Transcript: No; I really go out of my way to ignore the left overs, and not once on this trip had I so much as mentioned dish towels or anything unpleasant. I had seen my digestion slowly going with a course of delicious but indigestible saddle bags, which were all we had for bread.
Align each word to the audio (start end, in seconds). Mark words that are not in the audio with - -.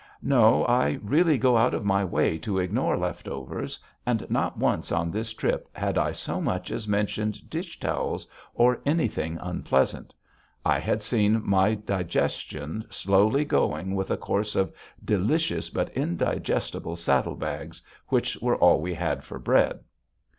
No; 0.23 0.65
I 0.65 0.97
really 1.03 1.37
go 1.37 1.55
out 1.57 1.75
of 1.75 1.85
my 1.85 2.03
way 2.03 2.39
to 2.39 2.57
ignore 2.57 2.95
the 2.95 3.03
left 3.03 3.27
overs, 3.27 3.77
and 4.03 4.25
not 4.31 4.57
once 4.57 4.91
on 4.91 5.11
this 5.11 5.31
trip 5.31 5.69
had 5.73 5.95
I 5.95 6.11
so 6.11 6.41
much 6.41 6.71
as 6.71 6.87
mentioned 6.87 7.47
dish 7.51 7.79
towels 7.79 8.25
or 8.55 8.81
anything 8.83 9.37
unpleasant. 9.39 10.11
I 10.65 10.79
had 10.79 11.03
seen 11.03 11.47
my 11.47 11.75
digestion 11.75 12.83
slowly 12.89 13.45
going 13.45 13.93
with 13.93 14.09
a 14.09 14.17
course 14.17 14.55
of 14.55 14.73
delicious 15.05 15.69
but 15.69 15.91
indigestible 15.95 16.95
saddle 16.95 17.35
bags, 17.35 17.83
which 18.07 18.35
were 18.41 18.55
all 18.55 18.81
we 18.81 18.95
had 18.95 19.23
for 19.23 19.37
bread. 19.37 19.81